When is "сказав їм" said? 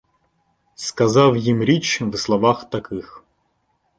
0.75-1.63